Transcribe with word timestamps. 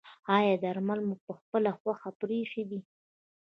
ایا 0.37 0.55
درمل 0.63 0.99
مو 1.07 1.15
پخپله 1.27 1.71
خوښه 1.79 2.09
پریښي 2.19 2.63
دي؟ 2.69 2.79